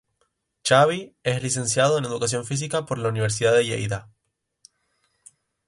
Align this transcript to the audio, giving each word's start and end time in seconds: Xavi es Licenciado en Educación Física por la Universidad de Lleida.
Xavi 0.63 1.15
es 1.21 1.43
Licenciado 1.43 1.99
en 1.99 2.05
Educación 2.05 2.43
Física 2.43 2.87
por 2.87 2.97
la 2.97 3.09
Universidad 3.09 3.53
de 3.53 3.65
Lleida. 3.65 4.09